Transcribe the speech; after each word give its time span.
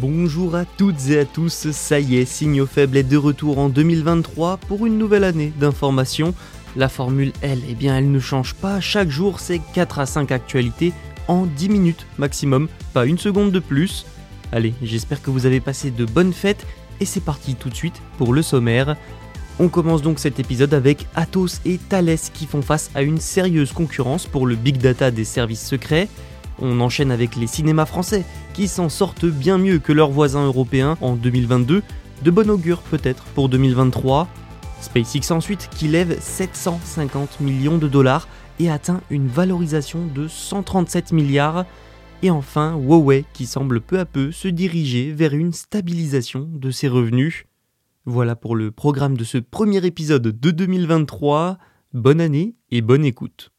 Bonjour 0.00 0.56
à 0.56 0.64
toutes 0.64 1.10
et 1.10 1.18
à 1.18 1.26
tous, 1.26 1.70
ça 1.70 2.00
y 2.00 2.16
est, 2.16 2.24
Signaux 2.24 2.64
Faibles 2.64 2.96
est 2.96 3.02
de 3.02 3.18
retour 3.18 3.58
en 3.58 3.68
2023 3.68 4.56
pour 4.56 4.86
une 4.86 4.96
nouvelle 4.96 5.22
année 5.22 5.52
d'information. 5.60 6.32
La 6.76 6.88
formule, 6.88 7.32
elle, 7.42 7.60
eh 7.68 7.74
bien, 7.74 7.98
elle 7.98 8.10
ne 8.10 8.18
change 8.18 8.54
pas, 8.54 8.80
chaque 8.80 9.10
jour 9.10 9.38
c'est 9.38 9.60
4 9.74 9.98
à 9.98 10.06
5 10.06 10.32
actualités 10.32 10.94
en 11.28 11.44
10 11.44 11.68
minutes 11.68 12.06
maximum, 12.16 12.68
pas 12.94 13.04
une 13.04 13.18
seconde 13.18 13.52
de 13.52 13.58
plus. 13.58 14.06
Allez, 14.50 14.72
j'espère 14.82 15.20
que 15.20 15.30
vous 15.30 15.44
avez 15.44 15.60
passé 15.60 15.90
de 15.90 16.06
bonnes 16.06 16.32
fêtes 16.32 16.66
et 17.00 17.04
c'est 17.04 17.20
parti 17.20 17.54
tout 17.54 17.68
de 17.68 17.74
suite 17.74 18.00
pour 18.16 18.32
le 18.32 18.40
sommaire. 18.40 18.96
On 19.58 19.68
commence 19.68 20.00
donc 20.00 20.20
cet 20.20 20.40
épisode 20.40 20.72
avec 20.72 21.06
Atos 21.14 21.60
et 21.66 21.76
Thales 21.76 22.16
qui 22.32 22.46
font 22.46 22.62
face 22.62 22.90
à 22.94 23.02
une 23.02 23.20
sérieuse 23.20 23.72
concurrence 23.72 24.26
pour 24.26 24.46
le 24.46 24.56
big 24.56 24.78
data 24.78 25.10
des 25.10 25.26
services 25.26 25.66
secrets. 25.66 26.08
On 26.60 26.80
enchaîne 26.80 27.10
avec 27.10 27.36
les 27.36 27.46
cinémas 27.46 27.86
français, 27.86 28.24
qui 28.54 28.68
s'en 28.68 28.88
sortent 28.88 29.26
bien 29.26 29.58
mieux 29.58 29.78
que 29.78 29.92
leurs 29.92 30.10
voisins 30.10 30.44
européens 30.44 30.96
en 31.00 31.16
2022, 31.16 31.82
de 32.22 32.30
bon 32.30 32.50
augure 32.50 32.82
peut-être 32.82 33.24
pour 33.34 33.48
2023. 33.48 34.28
SpaceX 34.80 35.30
ensuite, 35.30 35.68
qui 35.70 35.88
lève 35.88 36.20
750 36.20 37.40
millions 37.40 37.78
de 37.78 37.88
dollars 37.88 38.28
et 38.58 38.70
atteint 38.70 39.00
une 39.10 39.28
valorisation 39.28 40.06
de 40.06 40.28
137 40.28 41.12
milliards. 41.12 41.64
Et 42.22 42.30
enfin, 42.30 42.76
Huawei, 42.76 43.24
qui 43.32 43.46
semble 43.46 43.80
peu 43.80 43.98
à 43.98 44.04
peu 44.04 44.30
se 44.30 44.48
diriger 44.48 45.12
vers 45.12 45.34
une 45.34 45.52
stabilisation 45.52 46.48
de 46.52 46.70
ses 46.70 46.88
revenus. 46.88 47.46
Voilà 48.04 48.36
pour 48.36 48.56
le 48.56 48.70
programme 48.70 49.16
de 49.16 49.24
ce 49.24 49.38
premier 49.38 49.84
épisode 49.86 50.22
de 50.22 50.50
2023. 50.50 51.58
Bonne 51.92 52.20
année 52.20 52.56
et 52.70 52.80
bonne 52.80 53.04
écoute. 53.04 53.51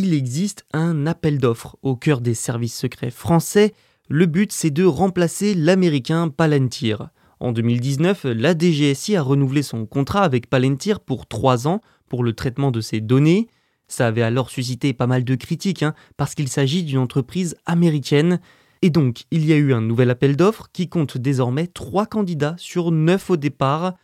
Il 0.00 0.14
existe 0.14 0.64
un 0.72 1.06
appel 1.06 1.38
d'offres 1.38 1.76
au 1.82 1.94
cœur 1.94 2.22
des 2.22 2.32
services 2.32 2.74
secrets 2.76 3.10
français. 3.10 3.74
Le 4.08 4.24
but, 4.24 4.50
c'est 4.50 4.70
de 4.70 4.84
remplacer 4.84 5.54
l'américain 5.54 6.28
Palantir. 6.28 7.10
En 7.38 7.52
2019, 7.52 8.24
la 8.24 8.56
DGSI 8.56 9.16
a 9.16 9.22
renouvelé 9.22 9.62
son 9.62 9.84
contrat 9.84 10.22
avec 10.22 10.48
Palantir 10.48 11.00
pour 11.00 11.26
3 11.26 11.68
ans 11.68 11.82
pour 12.08 12.24
le 12.24 12.32
traitement 12.32 12.70
de 12.70 12.80
ses 12.80 13.00
données. 13.00 13.48
Ça 13.88 14.06
avait 14.06 14.22
alors 14.22 14.48
suscité 14.48 14.94
pas 14.94 15.06
mal 15.06 15.22
de 15.22 15.34
critiques, 15.34 15.82
hein, 15.82 15.94
parce 16.16 16.34
qu'il 16.34 16.48
s'agit 16.48 16.82
d'une 16.82 16.98
entreprise 16.98 17.56
américaine. 17.66 18.40
Et 18.80 18.88
donc, 18.88 19.24
il 19.30 19.44
y 19.44 19.52
a 19.52 19.56
eu 19.56 19.74
un 19.74 19.82
nouvel 19.82 20.08
appel 20.08 20.34
d'offres 20.34 20.68
qui 20.72 20.88
compte 20.88 21.18
désormais 21.18 21.66
3 21.66 22.06
candidats 22.06 22.54
sur 22.56 22.90
9 22.90 23.30
au 23.30 23.36
départ. 23.36 23.96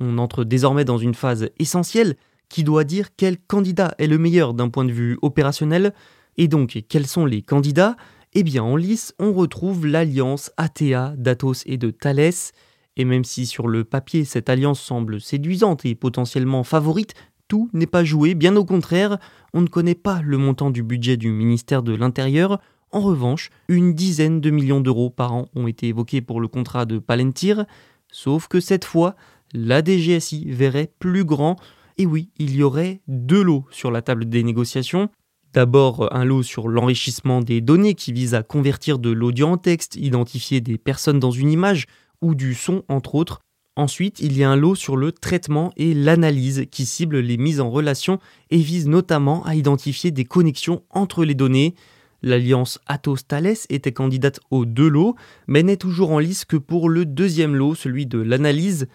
On 0.00 0.18
entre 0.18 0.44
désormais 0.44 0.84
dans 0.84 0.98
une 0.98 1.14
phase 1.14 1.48
essentielle, 1.58 2.16
qui 2.50 2.64
doit 2.64 2.84
dire 2.84 3.08
quel 3.16 3.38
candidat 3.38 3.94
est 3.98 4.08
le 4.08 4.18
meilleur 4.18 4.52
d'un 4.52 4.68
point 4.68 4.84
de 4.84 4.92
vue 4.92 5.18
opérationnel. 5.22 5.94
Et 6.36 6.48
donc, 6.48 6.82
quels 6.88 7.06
sont 7.06 7.24
les 7.24 7.40
candidats 7.40 7.96
Eh 8.34 8.42
bien, 8.42 8.62
en 8.62 8.76
lice, 8.76 9.14
on 9.18 9.32
retrouve 9.32 9.86
l'alliance 9.86 10.50
ATA 10.58 11.14
d'Atos 11.16 11.62
et 11.64 11.78
de 11.78 11.90
Thales. 11.90 12.52
Et 12.96 13.04
même 13.04 13.24
si 13.24 13.46
sur 13.46 13.68
le 13.68 13.84
papier 13.84 14.24
cette 14.24 14.50
alliance 14.50 14.80
semble 14.80 15.20
séduisante 15.20 15.86
et 15.86 15.94
potentiellement 15.94 16.64
favorite, 16.64 17.14
tout 17.48 17.70
n'est 17.72 17.86
pas 17.86 18.04
joué, 18.04 18.34
bien 18.34 18.54
au 18.56 18.64
contraire, 18.64 19.18
on 19.54 19.60
ne 19.60 19.68
connaît 19.68 19.94
pas 19.94 20.20
le 20.22 20.36
montant 20.36 20.70
du 20.70 20.82
budget 20.82 21.16
du 21.16 21.30
ministère 21.30 21.82
de 21.82 21.94
l'Intérieur. 21.94 22.60
En 22.92 23.00
revanche, 23.00 23.50
une 23.68 23.94
dizaine 23.94 24.40
de 24.40 24.50
millions 24.50 24.80
d'euros 24.80 25.10
par 25.10 25.32
an 25.32 25.46
ont 25.54 25.66
été 25.66 25.88
évoqués 25.88 26.20
pour 26.20 26.40
le 26.40 26.48
contrat 26.48 26.84
de 26.84 26.98
Palantir, 26.98 27.64
sauf 28.10 28.48
que 28.48 28.60
cette 28.60 28.84
fois, 28.84 29.14
la 29.52 29.82
DGSI 29.84 30.50
verrait 30.50 30.92
plus 30.98 31.24
grand 31.24 31.56
et 32.00 32.06
oui, 32.06 32.30
il 32.38 32.56
y 32.56 32.62
aurait 32.62 33.02
deux 33.08 33.42
lots 33.42 33.66
sur 33.70 33.90
la 33.90 34.00
table 34.00 34.26
des 34.26 34.42
négociations. 34.42 35.10
D'abord, 35.52 36.08
un 36.16 36.24
lot 36.24 36.42
sur 36.42 36.66
l'enrichissement 36.66 37.42
des 37.42 37.60
données 37.60 37.92
qui 37.92 38.14
vise 38.14 38.34
à 38.34 38.42
convertir 38.42 38.98
de 38.98 39.10
l'audio 39.10 39.48
en 39.48 39.58
texte, 39.58 39.96
identifier 39.96 40.62
des 40.62 40.78
personnes 40.78 41.20
dans 41.20 41.30
une 41.30 41.52
image 41.52 41.84
ou 42.22 42.34
du 42.34 42.54
son, 42.54 42.84
entre 42.88 43.16
autres. 43.16 43.40
Ensuite, 43.76 44.18
il 44.20 44.34
y 44.38 44.42
a 44.42 44.48
un 44.48 44.56
lot 44.56 44.74
sur 44.76 44.96
le 44.96 45.12
traitement 45.12 45.74
et 45.76 45.92
l'analyse 45.92 46.64
qui 46.70 46.86
cible 46.86 47.18
les 47.18 47.36
mises 47.36 47.60
en 47.60 47.68
relation 47.68 48.18
et 48.50 48.56
vise 48.56 48.88
notamment 48.88 49.44
à 49.44 49.54
identifier 49.54 50.10
des 50.10 50.24
connexions 50.24 50.82
entre 50.88 51.26
les 51.26 51.34
données. 51.34 51.74
L'alliance 52.22 52.78
Atos-Thales 52.86 53.58
était 53.68 53.92
candidate 53.92 54.40
aux 54.50 54.64
deux 54.64 54.88
lots, 54.88 55.16
mais 55.46 55.62
n'est 55.62 55.76
toujours 55.76 56.12
en 56.12 56.18
lice 56.18 56.46
que 56.46 56.56
pour 56.56 56.88
le 56.88 57.04
deuxième 57.04 57.54
lot, 57.54 57.74
celui 57.74 58.06
de 58.06 58.20
l'analyse. 58.20 58.88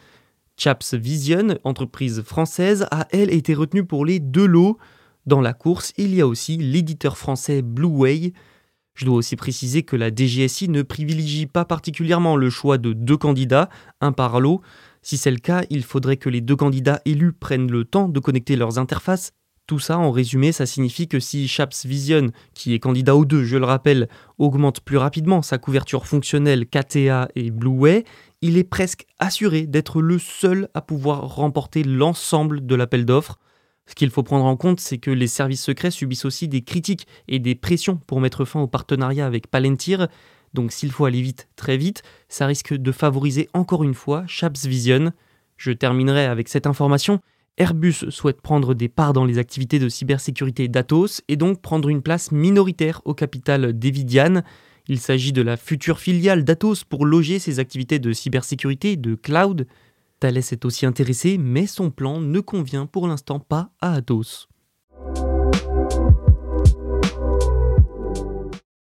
Chaps 0.58 0.94
Vision, 0.94 1.58
entreprise 1.64 2.22
française, 2.22 2.88
a 2.92 3.08
elle 3.12 3.34
été 3.34 3.54
retenue 3.54 3.86
pour 3.86 4.06
les 4.06 4.20
deux 4.20 4.46
lots. 4.46 4.78
Dans 5.26 5.42
la 5.42 5.54
course, 5.54 5.94
il 5.98 6.16
y 6.16 6.22
a 6.22 6.28
aussi 6.28 6.58
l'éditeur 6.58 7.18
français 7.18 7.62
Blueway. 7.62 8.32
Je 8.94 9.06
dois 9.06 9.18
aussi 9.18 9.36
préciser 9.36 9.84
que 9.84 9.98
la 9.98 10.10
DGSI 10.10 10.70
ne 10.70 10.82
privilégie 10.82 11.46
pas 11.46 11.66
particulièrement 11.66 12.38
le 12.38 12.50
choix 12.50 12.78
de 12.78 12.94
deux 12.94 13.18
candidats, 13.18 13.70
un 14.00 14.14
par 14.14 14.40
lot. 14.40 14.62
Si 15.02 15.18
c'est 15.18 15.32
le 15.32 15.38
cas, 15.38 15.64
il 15.70 15.84
faudrait 15.84 16.18
que 16.18 16.30
les 16.30 16.42
deux 16.42 16.56
candidats 16.56 17.02
élus 17.04 17.34
prennent 17.34 17.70
le 17.70 17.84
temps 17.84 18.08
de 18.08 18.20
connecter 18.20 18.56
leurs 18.56 18.80
interfaces. 18.80 19.34
Tout 19.68 19.80
ça, 19.80 19.98
en 19.98 20.12
résumé, 20.12 20.52
ça 20.52 20.68
signifie 20.68 21.08
que 21.08 21.20
si 21.20 21.48
Chaps 21.48 21.86
Vision, 21.86 22.30
qui 22.54 22.74
est 22.76 22.80
candidat 22.80 23.16
aux 23.16 23.26
deux, 23.26 23.44
je 23.44 23.58
le 23.58 23.66
rappelle, 23.66 24.08
augmente 24.38 24.80
plus 24.80 24.98
rapidement 24.98 25.42
sa 25.42 25.58
couverture 25.58 26.06
fonctionnelle 26.06 26.68
KTA 26.68 27.30
et 27.36 27.50
Blueway, 27.50 28.06
il 28.46 28.60
est 28.60 28.64
presque 28.64 29.08
assuré 29.18 29.66
d'être 29.66 30.04
le 30.04 30.20
seul 30.20 30.70
à 30.76 30.82
pouvoir 30.82 31.36
remporter 31.36 31.84
l'ensemble 31.84 32.64
de 32.64 32.76
l'appel 32.76 33.04
d'offres. 33.04 33.40
Ce 33.88 33.96
qu'il 33.96 34.12
faut 34.12 34.22
prendre 34.22 34.46
en 34.46 34.56
compte, 34.56 34.80
c'est 34.80 35.00
que 35.00 35.10
les 35.10 35.26
services 35.26 35.64
secrets 35.64 35.90
subissent 35.90 36.26
aussi 36.26 36.48
des 36.48 36.62
critiques 36.62 37.08
et 37.28 37.40
des 37.40 37.56
pressions 37.56 37.98
pour 37.98 38.22
mettre 38.22 38.46
fin 38.46 38.60
au 38.60 38.68
partenariat 38.68 39.26
avec 39.26 39.48
Palantir. 39.48 40.08
Donc 40.54 40.72
s'il 40.72 40.92
faut 40.92 41.06
aller 41.06 41.24
vite, 41.24 41.48
très 41.56 41.76
vite, 41.76 42.04
ça 42.30 42.46
risque 42.46 42.76
de 42.76 42.92
favoriser 42.92 43.50
encore 43.54 43.84
une 43.84 43.96
fois 43.96 44.26
Chaps 44.28 44.68
Vision. 44.68 45.12
Je 45.58 45.72
terminerai 45.72 46.26
avec 46.26 46.48
cette 46.48 46.68
information. 46.68 47.22
Airbus 47.58 48.12
souhaite 48.12 48.42
prendre 48.42 48.76
des 48.76 48.90
parts 48.90 49.14
dans 49.14 49.26
les 49.26 49.40
activités 49.40 49.80
de 49.80 49.90
cybersécurité 49.90 50.68
d'Atos 50.68 51.24
et 51.30 51.36
donc 51.36 51.64
prendre 51.64 51.90
une 51.90 52.04
place 52.04 52.32
minoritaire 52.32 53.02
au 53.06 53.16
capital 53.16 53.74
d'Evidian. 53.74 54.44
Il 54.88 55.00
s'agit 55.00 55.34
de 55.34 55.42
la 55.42 55.58
future 55.58 56.00
filiale 56.00 56.44
d'Atos 56.44 56.84
pour 56.84 57.08
loger 57.08 57.40
ses 57.40 57.58
activités 57.58 57.98
de 57.98 58.14
cybersécurité 58.14 58.98
de 58.98 59.16
cloud. 59.16 59.66
Thales 60.20 60.38
est 60.38 60.64
aussi 60.64 60.86
intéressé, 60.86 61.40
mais 61.40 61.66
son 61.66 61.90
plan 61.90 62.20
ne 62.22 62.40
convient 62.40 62.86
pour 62.86 63.08
l'instant 63.08 63.40
pas 63.40 63.72
à 63.82 63.94
Atos. 63.94 64.48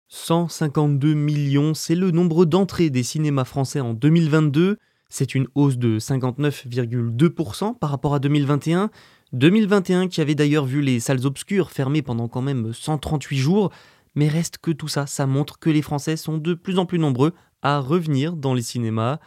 152 0.07 1.13
millions, 1.15 1.73
c'est 1.73 1.95
le 1.95 2.11
nombre 2.11 2.45
d'entrées 2.45 2.89
des 2.89 3.03
cinémas 3.03 3.43
français 3.43 3.81
en 3.81 3.93
2022. 3.93 4.77
C'est 5.09 5.35
une 5.35 5.47
hausse 5.55 5.77
de 5.77 5.99
59,2% 5.99 7.77
par 7.77 7.89
rapport 7.89 8.13
à 8.13 8.19
2021. 8.19 8.89
2021 9.33 10.07
qui 10.07 10.21
avait 10.21 10.35
d'ailleurs 10.35 10.65
vu 10.65 10.81
les 10.81 10.99
salles 10.99 11.25
obscures 11.25 11.71
fermées 11.71 12.01
pendant 12.01 12.27
quand 12.27 12.41
même 12.41 12.73
138 12.73 13.37
jours, 13.37 13.71
mais 14.19 14.27
reste 14.27 14.57
que 14.57 14.71
tout 14.71 14.89
ça, 14.89 15.07
ça 15.07 15.25
montre 15.25 15.59
que 15.59 15.69
les 15.69 15.81
Français 15.81 16.17
sont 16.17 16.37
de 16.37 16.53
plus 16.53 16.77
en 16.77 16.85
plus 16.85 16.99
nombreux 16.99 17.31
à 17.61 17.79
revenir 17.79 18.35
dans 18.35 18.53
les 18.53 18.61
cinémas. 18.61 19.19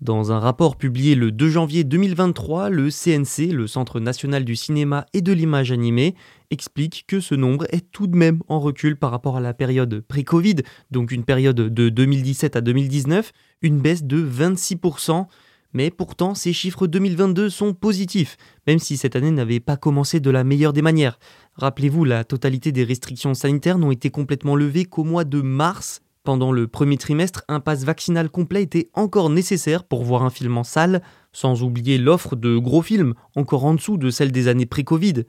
Dans 0.00 0.32
un 0.32 0.38
rapport 0.38 0.76
publié 0.76 1.14
le 1.14 1.30
2 1.30 1.50
janvier 1.50 1.84
2023, 1.84 2.70
le 2.70 2.88
CNC, 2.88 3.52
le 3.52 3.66
Centre 3.66 4.00
national 4.00 4.46
du 4.46 4.56
cinéma 4.56 5.04
et 5.12 5.20
de 5.20 5.34
l'image 5.34 5.72
animée, 5.72 6.14
explique 6.50 7.04
que 7.06 7.20
ce 7.20 7.34
nombre 7.34 7.66
est 7.68 7.90
tout 7.92 8.06
de 8.06 8.16
même 8.16 8.40
en 8.48 8.60
recul 8.60 8.96
par 8.96 9.10
rapport 9.10 9.36
à 9.36 9.40
la 9.40 9.52
période 9.52 10.00
pré-Covid, 10.08 10.56
donc 10.90 11.12
une 11.12 11.24
période 11.24 11.56
de 11.56 11.88
2017 11.90 12.56
à 12.56 12.62
2019, 12.62 13.32
une 13.60 13.78
baisse 13.78 14.04
de 14.04 14.26
26%. 14.26 15.26
Mais 15.72 15.90
pourtant, 15.90 16.34
ces 16.34 16.52
chiffres 16.52 16.86
2022 16.86 17.48
sont 17.48 17.74
positifs, 17.74 18.36
même 18.66 18.78
si 18.78 18.96
cette 18.96 19.14
année 19.14 19.30
n'avait 19.30 19.60
pas 19.60 19.76
commencé 19.76 20.18
de 20.18 20.30
la 20.30 20.42
meilleure 20.42 20.72
des 20.72 20.82
manières. 20.82 21.18
Rappelez-vous, 21.54 22.04
la 22.04 22.24
totalité 22.24 22.72
des 22.72 22.84
restrictions 22.84 23.34
sanitaires 23.34 23.78
n'ont 23.78 23.92
été 23.92 24.10
complètement 24.10 24.56
levées 24.56 24.84
qu'au 24.84 25.04
mois 25.04 25.24
de 25.24 25.40
mars 25.40 26.02
pendant 26.22 26.52
le 26.52 26.68
premier 26.68 26.98
trimestre, 26.98 27.44
un 27.48 27.60
pass 27.60 27.84
vaccinal 27.84 28.28
complet 28.28 28.62
était 28.62 28.90
encore 28.92 29.30
nécessaire 29.30 29.84
pour 29.84 30.04
voir 30.04 30.22
un 30.22 30.30
film 30.30 30.58
en 30.58 30.64
salle, 30.64 31.02
sans 31.32 31.62
oublier 31.62 31.96
l'offre 31.96 32.36
de 32.36 32.58
gros 32.58 32.82
films, 32.82 33.14
encore 33.36 33.64
en 33.64 33.74
dessous 33.74 33.96
de 33.96 34.10
celle 34.10 34.30
des 34.30 34.46
années 34.46 34.66
pré-Covid. 34.66 35.24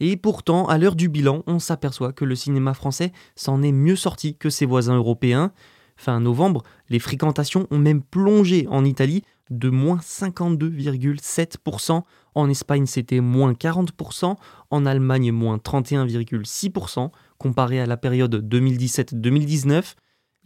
Et 0.00 0.16
pourtant, 0.16 0.66
à 0.66 0.78
l'heure 0.78 0.96
du 0.96 1.10
bilan, 1.10 1.42
on 1.46 1.58
s'aperçoit 1.58 2.14
que 2.14 2.24
le 2.24 2.34
cinéma 2.34 2.72
français 2.72 3.12
s'en 3.36 3.62
est 3.62 3.72
mieux 3.72 3.96
sorti 3.96 4.34
que 4.34 4.48
ses 4.48 4.64
voisins 4.64 4.96
européens. 4.96 5.52
Fin 5.96 6.20
novembre, 6.20 6.62
les 6.88 6.98
fréquentations 6.98 7.66
ont 7.70 7.78
même 7.78 8.02
plongé 8.02 8.66
en 8.70 8.86
Italie 8.86 9.22
de 9.50 9.68
moins 9.68 9.98
52,7%, 9.98 12.02
en 12.34 12.48
Espagne 12.48 12.86
c'était 12.86 13.20
moins 13.20 13.52
40%, 13.52 14.36
en 14.70 14.86
Allemagne 14.86 15.32
moins 15.32 15.58
31,6%, 15.58 17.10
comparé 17.38 17.80
à 17.80 17.86
la 17.86 17.96
période 17.96 18.48
2017-2019. 18.48 19.94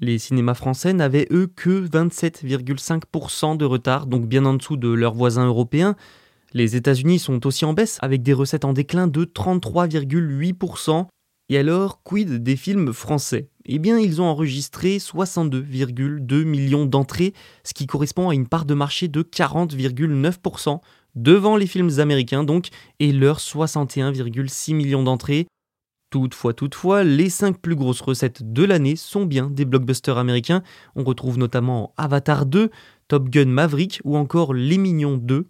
Les 0.01 0.19
cinémas 0.19 0.55
français 0.55 0.93
n'avaient 0.93 1.29
eux 1.31 1.47
que 1.47 1.87
27,5% 1.87 3.57
de 3.57 3.65
retard, 3.65 4.07
donc 4.07 4.27
bien 4.27 4.45
en 4.45 4.55
dessous 4.55 4.77
de 4.77 4.89
leurs 4.89 5.15
voisins 5.15 5.47
européens. 5.47 5.95
Les 6.53 6.77
États-Unis 6.77 7.19
sont 7.19 7.47
aussi 7.47 7.65
en 7.65 7.75
baisse, 7.75 7.99
avec 8.01 8.23
des 8.23 8.33
recettes 8.33 8.65
en 8.65 8.73
déclin 8.73 9.07
de 9.07 9.25
33,8%. 9.25 11.07
Et 11.51 11.59
alors, 11.59 12.03
quid 12.03 12.43
des 12.43 12.57
films 12.57 12.93
français? 12.93 13.51
Eh 13.67 13.79
bien, 13.79 13.99
ils 13.99 14.21
ont 14.21 14.27
enregistré 14.27 14.99
62,2 14.99 16.45
millions 16.45 16.85
d'entrées, 16.85 17.33
ce 17.63 17.73
qui 17.73 17.87
correspond 17.87 18.29
à 18.29 18.35
une 18.35 18.47
part 18.47 18.67
de 18.67 18.75
marché 18.75 19.09
de 19.09 19.23
40,9%, 19.23 20.81
devant 21.15 21.57
les 21.57 21.67
films 21.67 21.99
américains 21.99 22.45
donc, 22.45 22.69
et 23.01 23.13
leurs 23.13 23.41
61,6 23.41 24.75
millions 24.75 25.03
d'entrées. 25.03 25.47
Toutefois, 26.11 26.53
toutefois, 26.53 27.03
les 27.03 27.31
5 27.31 27.59
plus 27.59 27.75
grosses 27.75 28.03
recettes 28.03 28.53
de 28.53 28.65
l'année 28.65 28.97
sont 28.97 29.25
bien 29.25 29.51
des 29.51 29.65
blockbusters 29.65 30.19
américains. 30.19 30.63
On 30.95 31.03
retrouve 31.03 31.39
notamment 31.39 31.93
Avatar 31.97 32.47
2, 32.47 32.71
Top 33.09 33.31
Gun 33.31 33.47
Maverick 33.47 34.01
ou 34.05 34.17
encore 34.17 34.55
Les 34.55 34.79
Mignons 34.79 35.17
2. 35.17 35.49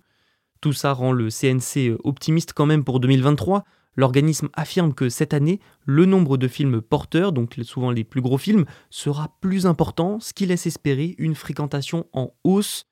Tout 0.61 0.73
ça 0.73 0.93
rend 0.93 1.13
le 1.13 1.29
CNC 1.29 1.99
optimiste 2.05 2.55
quand 2.55 2.65
même 2.65 2.85
pour 2.85 3.01
2023. 3.01 3.65
L'organisme 3.97 4.49
affirme 4.55 4.93
que 4.93 5.09
cette 5.09 5.35
année, 5.35 5.61
le 5.85 6.05
nombre 6.05 6.37
de 6.37 6.49
films 6.49 6.81
porteurs, 6.81 7.33
donc 7.33 7.59
souvent 7.63 7.91
les 7.91 8.05
plus 8.05 8.21
gros 8.21 8.39
films, 8.39 8.65
sera 8.91 9.37
plus 9.41 9.67
important, 9.67 10.19
ce 10.21 10.33
qui 10.33 10.47
laisse 10.47 10.67
espérer 10.67 11.15
une 11.19 11.35
fréquentation 11.35 12.07
en 12.13 12.33
hausse. 12.43 12.87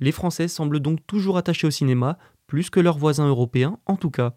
Les 0.00 0.12
Français 0.12 0.48
semblent 0.48 0.80
donc 0.80 1.06
toujours 1.06 1.36
attachés 1.36 1.66
au 1.66 1.70
cinéma, 1.70 2.18
plus 2.46 2.70
que 2.70 2.80
leurs 2.80 2.98
voisins 2.98 3.28
européens 3.28 3.78
en 3.86 3.96
tout 3.96 4.10
cas. 4.10 4.34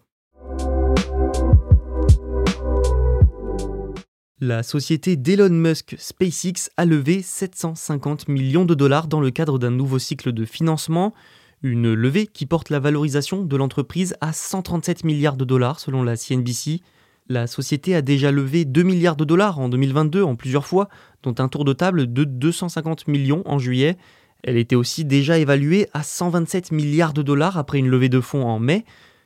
La 4.40 4.62
société 4.62 5.16
d'Elon 5.16 5.48
Musk 5.48 5.96
SpaceX 5.98 6.68
a 6.76 6.84
levé 6.84 7.22
750 7.22 8.28
millions 8.28 8.64
de 8.64 8.74
dollars 8.74 9.06
dans 9.06 9.20
le 9.20 9.30
cadre 9.30 9.58
d'un 9.58 9.70
nouveau 9.70 9.98
cycle 9.98 10.32
de 10.32 10.44
financement, 10.44 11.14
une 11.64 11.94
levée 11.94 12.26
qui 12.26 12.44
porte 12.44 12.68
la 12.68 12.78
valorisation 12.78 13.42
de 13.42 13.56
l'entreprise 13.56 14.14
à 14.20 14.34
137 14.34 15.02
milliards 15.02 15.38
de 15.38 15.46
dollars 15.46 15.80
selon 15.80 16.02
la 16.02 16.14
CNBC. 16.14 16.82
La 17.26 17.46
société 17.46 17.94
a 17.94 18.02
déjà 18.02 18.30
levé 18.30 18.66
2 18.66 18.82
milliards 18.82 19.16
de 19.16 19.24
dollars 19.24 19.58
en 19.58 19.70
2022 19.70 20.22
en 20.22 20.36
plusieurs 20.36 20.66
fois, 20.66 20.90
dont 21.22 21.34
un 21.38 21.48
tour 21.48 21.64
de 21.64 21.72
table 21.72 22.12
de 22.12 22.24
250 22.24 23.08
millions 23.08 23.42
en 23.46 23.58
juillet. 23.58 23.96
Elle 24.42 24.58
était 24.58 24.76
aussi 24.76 25.06
déjà 25.06 25.38
évaluée 25.38 25.88
à 25.94 26.02
127 26.02 26.70
milliards 26.70 27.14
de 27.14 27.22
dollars 27.22 27.56
après 27.56 27.78
une 27.78 27.88
levée 27.88 28.10
de 28.10 28.20
fonds 28.20 28.44
en 28.44 28.58
mai. 28.58 28.84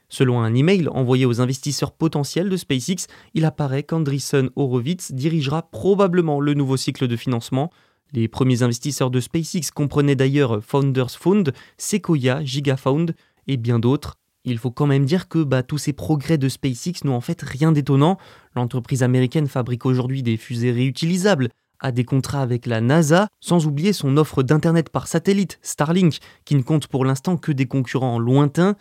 Selon 0.09 0.41
un 0.41 0.55
email 0.55 0.89
envoyé 0.89 1.27
aux 1.27 1.41
investisseurs 1.41 1.91
potentiels 1.91 2.49
de 2.49 2.57
SpaceX, 2.57 3.09
il 3.35 3.47
apparaît 3.47 3.83
qu'Andreessen 3.83 4.51
Horowitz 4.55 5.11
dirigera 5.11 5.69
probablement 5.71 6.41
le 6.41 6.55
nouveau 6.55 6.77
cycle 6.77 7.09
de 7.09 7.17
financement. 7.17 7.73
Les 8.13 8.29
premiers 8.29 8.63
investisseurs 8.63 9.11
de 9.11 9.21
SpaceX 9.21 9.71
comprenaient 9.75 10.17
d'ailleurs 10.17 10.63
Founders 10.65 11.11
Fund, 11.11 11.53
Sequoia, 11.77 12.43
GigaFound 12.45 13.15
et 13.47 13.57
bien 13.57 13.79
d'autres. 13.79 14.17
Il 14.45 14.59
faut 14.59 14.71
quand 14.71 14.87
même 14.87 15.05
dire 15.05 15.29
que 15.29 15.43
bah, 15.43 15.63
tous 15.63 15.79
ces 15.79 15.93
progrès 15.93 16.39
de 16.39 16.49
SpaceX 16.49 17.05
n'ont 17.05 17.17
en 17.17 17.21
fait 17.21 17.43
rien 17.43 17.73
d'étonnant. 17.73 18.17
L'entreprise 18.55 19.03
américaine 19.03 19.47
fabrique 19.47 19.85
aujourd'hui 19.85 20.23
des 20.23 20.37
fusées 20.37 20.73
réutilisables, 20.73 21.51
a 21.81 21.93
des 21.93 22.05
contrats 22.05 22.43
avec 22.43 22.67
la 22.67 22.81
NASA, 22.81 23.29
sans 23.41 23.67
oublier 23.67 23.93
son 23.93 24.17
offre 24.17 24.43
d'Internet 24.43 24.89
par 24.89 25.07
satellite, 25.07 25.59
Starlink, 25.63 26.19
qui 26.45 26.55
ne 26.55 26.63
compte 26.63 26.87
pour 26.87 27.05
l'instant 27.05 27.37
que 27.37 27.53
des 27.53 27.67
concurrents 27.67 28.19
lointains. 28.19 28.77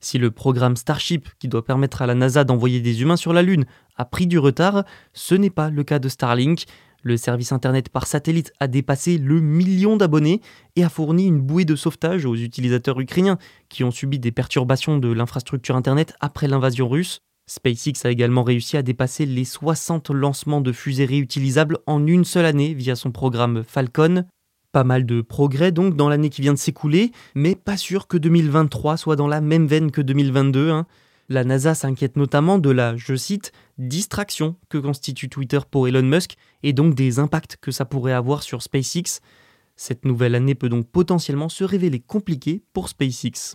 Si 0.00 0.18
le 0.18 0.30
programme 0.30 0.76
Starship, 0.76 1.28
qui 1.38 1.48
doit 1.48 1.64
permettre 1.64 2.02
à 2.02 2.06
la 2.06 2.14
NASA 2.14 2.44
d'envoyer 2.44 2.80
des 2.80 3.02
humains 3.02 3.16
sur 3.16 3.32
la 3.32 3.42
Lune, 3.42 3.66
a 3.96 4.04
pris 4.04 4.26
du 4.26 4.38
retard, 4.38 4.84
ce 5.12 5.34
n'est 5.34 5.50
pas 5.50 5.68
le 5.68 5.84
cas 5.84 5.98
de 5.98 6.08
Starlink. 6.08 6.64
Le 7.02 7.16
service 7.16 7.52
Internet 7.52 7.88
par 7.88 8.06
satellite 8.06 8.52
a 8.60 8.66
dépassé 8.66 9.16
le 9.16 9.40
million 9.40 9.96
d'abonnés 9.96 10.42
et 10.76 10.84
a 10.84 10.90
fourni 10.90 11.26
une 11.26 11.40
bouée 11.40 11.64
de 11.64 11.76
sauvetage 11.76 12.26
aux 12.26 12.34
utilisateurs 12.34 13.00
ukrainiens 13.00 13.38
qui 13.68 13.84
ont 13.84 13.90
subi 13.90 14.18
des 14.18 14.32
perturbations 14.32 14.98
de 14.98 15.10
l'infrastructure 15.10 15.76
Internet 15.76 16.14
après 16.20 16.46
l'invasion 16.46 16.88
russe. 16.88 17.20
SpaceX 17.46 18.04
a 18.04 18.10
également 18.10 18.44
réussi 18.44 18.76
à 18.76 18.82
dépasser 18.82 19.26
les 19.26 19.44
60 19.44 20.10
lancements 20.10 20.60
de 20.60 20.72
fusées 20.72 21.06
réutilisables 21.06 21.78
en 21.86 22.06
une 22.06 22.24
seule 22.24 22.46
année 22.46 22.74
via 22.74 22.94
son 22.94 23.10
programme 23.10 23.64
Falcon. 23.66 24.24
Pas 24.70 24.84
mal 24.84 25.04
de 25.04 25.20
progrès 25.20 25.72
donc 25.72 25.96
dans 25.96 26.08
l'année 26.08 26.30
qui 26.30 26.42
vient 26.42 26.52
de 26.52 26.58
s'écouler, 26.58 27.10
mais 27.34 27.56
pas 27.56 27.76
sûr 27.76 28.06
que 28.06 28.16
2023 28.16 28.96
soit 28.98 29.16
dans 29.16 29.26
la 29.26 29.40
même 29.40 29.66
veine 29.66 29.90
que 29.90 30.00
2022. 30.00 30.70
Hein. 30.70 30.86
La 31.32 31.44
NASA 31.44 31.76
s'inquiète 31.76 32.16
notamment 32.16 32.58
de 32.58 32.70
la, 32.70 32.96
je 32.96 33.14
cite, 33.14 33.52
distraction 33.78 34.56
que 34.68 34.78
constitue 34.78 35.28
Twitter 35.28 35.60
pour 35.70 35.86
Elon 35.86 36.02
Musk 36.02 36.34
et 36.64 36.72
donc 36.72 36.96
des 36.96 37.20
impacts 37.20 37.56
que 37.60 37.70
ça 37.70 37.84
pourrait 37.84 38.12
avoir 38.12 38.42
sur 38.42 38.62
SpaceX. 38.62 39.20
Cette 39.76 40.04
nouvelle 40.04 40.34
année 40.34 40.56
peut 40.56 40.68
donc 40.68 40.88
potentiellement 40.88 41.48
se 41.48 41.62
révéler 41.62 42.00
compliquée 42.00 42.64
pour 42.72 42.88
SpaceX. 42.88 43.54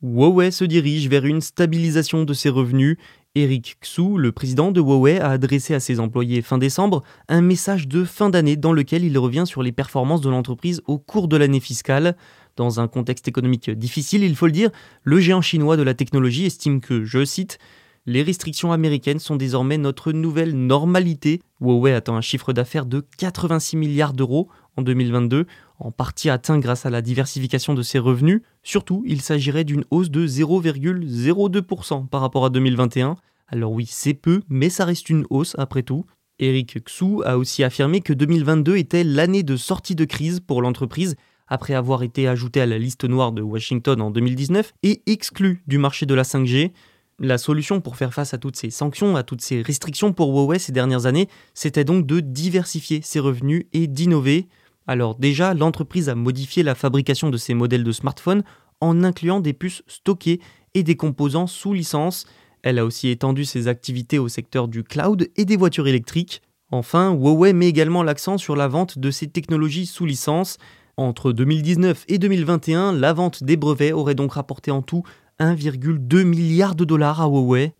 Huawei 0.00 0.50
se 0.50 0.64
dirige 0.64 1.08
vers 1.08 1.26
une 1.26 1.42
stabilisation 1.42 2.24
de 2.24 2.32
ses 2.32 2.48
revenus. 2.48 2.96
Eric 3.34 3.76
Xu, 3.82 4.16
le 4.16 4.32
président 4.32 4.70
de 4.72 4.80
Huawei, 4.80 5.20
a 5.20 5.30
adressé 5.30 5.74
à 5.74 5.80
ses 5.80 6.00
employés 6.00 6.40
fin 6.40 6.56
décembre 6.56 7.02
un 7.28 7.42
message 7.42 7.88
de 7.88 8.04
fin 8.04 8.30
d'année 8.30 8.56
dans 8.56 8.72
lequel 8.72 9.04
il 9.04 9.18
revient 9.18 9.44
sur 9.44 9.62
les 9.62 9.72
performances 9.72 10.22
de 10.22 10.30
l'entreprise 10.30 10.80
au 10.86 10.98
cours 10.98 11.28
de 11.28 11.36
l'année 11.36 11.60
fiscale. 11.60 12.16
Dans 12.58 12.80
un 12.80 12.88
contexte 12.88 13.28
économique 13.28 13.70
difficile, 13.70 14.24
il 14.24 14.34
faut 14.34 14.46
le 14.46 14.52
dire, 14.52 14.70
le 15.04 15.20
géant 15.20 15.40
chinois 15.40 15.76
de 15.76 15.84
la 15.84 15.94
technologie 15.94 16.44
estime 16.44 16.80
que, 16.80 17.04
je 17.04 17.24
cite, 17.24 17.60
les 18.04 18.20
restrictions 18.20 18.72
américaines 18.72 19.20
sont 19.20 19.36
désormais 19.36 19.78
notre 19.78 20.10
nouvelle 20.10 20.56
normalité. 20.56 21.40
Huawei 21.60 21.92
attend 21.92 22.16
un 22.16 22.20
chiffre 22.20 22.52
d'affaires 22.52 22.86
de 22.86 23.06
86 23.18 23.76
milliards 23.76 24.12
d'euros 24.12 24.48
en 24.76 24.82
2022, 24.82 25.46
en 25.78 25.92
partie 25.92 26.30
atteint 26.30 26.58
grâce 26.58 26.84
à 26.84 26.90
la 26.90 27.00
diversification 27.00 27.74
de 27.74 27.82
ses 27.82 28.00
revenus. 28.00 28.42
Surtout, 28.64 29.04
il 29.06 29.20
s'agirait 29.20 29.62
d'une 29.62 29.84
hausse 29.92 30.10
de 30.10 30.26
0,02% 30.26 32.08
par 32.08 32.22
rapport 32.22 32.44
à 32.44 32.50
2021. 32.50 33.18
Alors 33.46 33.70
oui, 33.70 33.86
c'est 33.88 34.14
peu, 34.14 34.42
mais 34.48 34.68
ça 34.68 34.84
reste 34.84 35.10
une 35.10 35.26
hausse 35.30 35.54
après 35.58 35.84
tout. 35.84 36.06
Eric 36.40 36.82
Xu 36.86 37.22
a 37.24 37.38
aussi 37.38 37.62
affirmé 37.62 38.00
que 38.00 38.12
2022 38.12 38.78
était 38.78 39.04
l'année 39.04 39.44
de 39.44 39.56
sortie 39.56 39.94
de 39.94 40.04
crise 40.04 40.40
pour 40.40 40.60
l'entreprise 40.60 41.14
après 41.48 41.74
avoir 41.74 42.02
été 42.02 42.28
ajouté 42.28 42.60
à 42.60 42.66
la 42.66 42.78
liste 42.78 43.04
noire 43.04 43.32
de 43.32 43.42
Washington 43.42 44.00
en 44.00 44.10
2019 44.10 44.72
et 44.82 45.02
exclu 45.06 45.62
du 45.66 45.78
marché 45.78 46.06
de 46.06 46.14
la 46.14 46.22
5G. 46.22 46.72
La 47.20 47.36
solution 47.36 47.80
pour 47.80 47.96
faire 47.96 48.14
face 48.14 48.32
à 48.32 48.38
toutes 48.38 48.56
ces 48.56 48.70
sanctions, 48.70 49.16
à 49.16 49.24
toutes 49.24 49.40
ces 49.40 49.60
restrictions 49.62 50.12
pour 50.12 50.30
Huawei 50.30 50.58
ces 50.60 50.72
dernières 50.72 51.06
années, 51.06 51.28
c'était 51.52 51.84
donc 51.84 52.06
de 52.06 52.20
diversifier 52.20 53.00
ses 53.02 53.18
revenus 53.18 53.64
et 53.72 53.88
d'innover. 53.88 54.46
Alors 54.86 55.16
déjà, 55.16 55.52
l'entreprise 55.52 56.08
a 56.08 56.14
modifié 56.14 56.62
la 56.62 56.76
fabrication 56.76 57.30
de 57.30 57.36
ses 57.36 57.54
modèles 57.54 57.84
de 57.84 57.92
smartphones 57.92 58.44
en 58.80 59.02
incluant 59.02 59.40
des 59.40 59.52
puces 59.52 59.82
stockées 59.88 60.40
et 60.74 60.84
des 60.84 60.96
composants 60.96 61.48
sous 61.48 61.72
licence. 61.72 62.24
Elle 62.62 62.78
a 62.78 62.84
aussi 62.84 63.08
étendu 63.08 63.44
ses 63.44 63.68
activités 63.68 64.18
au 64.18 64.28
secteur 64.28 64.68
du 64.68 64.84
cloud 64.84 65.28
et 65.36 65.44
des 65.44 65.56
voitures 65.56 65.88
électriques. 65.88 66.42
Enfin, 66.70 67.12
Huawei 67.12 67.52
met 67.52 67.68
également 67.68 68.02
l'accent 68.02 68.38
sur 68.38 68.54
la 68.54 68.68
vente 68.68 68.98
de 68.98 69.10
ses 69.10 69.28
technologies 69.28 69.86
sous 69.86 70.06
licence. 70.06 70.58
Entre 70.98 71.30
2019 71.30 72.06
et 72.08 72.18
2021, 72.18 72.92
la 72.92 73.12
vente 73.12 73.44
des 73.44 73.56
brevets 73.56 73.92
aurait 73.92 74.16
donc 74.16 74.32
rapporté 74.32 74.72
en 74.72 74.82
tout 74.82 75.04
1,2 75.38 76.24
milliard 76.24 76.74
de 76.74 76.84
dollars 76.84 77.20
à 77.20 77.26
Huawei. 77.26 77.72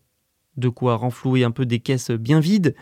De 0.57 0.69
quoi 0.69 0.95
renflouer 0.95 1.43
un 1.43 1.51
peu 1.51 1.67
des 1.67 1.81
caisses 1.81 2.13
bien 2.13 2.39
vides. 2.39 2.77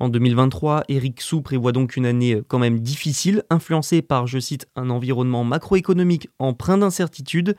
En 0.00 0.08
2023, 0.08 0.84
Eric 0.88 1.20
Sou 1.20 1.42
prévoit 1.42 1.72
donc 1.72 1.94
une 1.94 2.06
année 2.06 2.40
quand 2.48 2.58
même 2.58 2.80
difficile, 2.80 3.44
influencée 3.50 4.00
par, 4.00 4.26
je 4.26 4.38
cite, 4.38 4.66
un 4.76 4.88
environnement 4.88 5.44
macroéconomique 5.44 6.30
empreint 6.38 6.78
d'incertitude, 6.78 7.54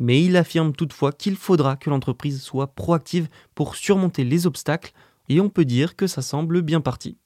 mais 0.00 0.24
il 0.24 0.36
affirme 0.36 0.72
toutefois 0.72 1.12
qu'il 1.12 1.36
faudra 1.36 1.76
que 1.76 1.88
l'entreprise 1.88 2.42
soit 2.42 2.74
proactive 2.74 3.28
pour 3.54 3.76
surmonter 3.76 4.24
les 4.24 4.48
obstacles, 4.48 4.90
et 5.28 5.40
on 5.40 5.50
peut 5.50 5.64
dire 5.64 5.94
que 5.94 6.08
ça 6.08 6.20
semble 6.20 6.62
bien 6.62 6.80
parti. 6.80 7.16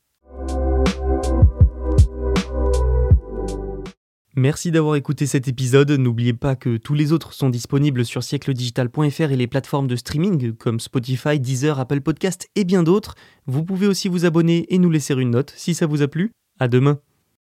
Merci 4.37 4.71
d'avoir 4.71 4.95
écouté 4.95 5.27
cet 5.27 5.49
épisode. 5.49 5.91
N'oubliez 5.91 6.33
pas 6.33 6.55
que 6.55 6.77
tous 6.77 6.95
les 6.95 7.13
autres 7.13 7.33
sont 7.33 7.51
disponibles 7.51 8.05
sur 8.05 8.23
siècledigital.fr 8.23 9.33
et 9.33 9.37
les 9.37 9.49
plateformes 9.49 9.89
de 9.89 9.97
streaming 9.97 10.53
comme 10.53 10.79
Spotify, 10.79 11.41
Deezer, 11.41 11.81
Apple 11.81 12.01
Podcast 12.01 12.49
et 12.55 12.65
bien 12.65 12.85
d'autres. 12.85 13.17
Vous 13.47 13.65
pouvez 13.65 13.89
aussi 13.89 14.09
vous 14.09 14.27
abonner 14.27 14.73
et 14.73 14.79
nous 14.79 14.91
laisser 14.91 15.15
une 15.15 15.31
note 15.31 15.53
si 15.57 15.75
ça 15.75 15.87
vous 15.87 16.03
a 16.03 16.09
plu. 16.09 16.31
À 16.61 16.69
demain. 16.69 17.01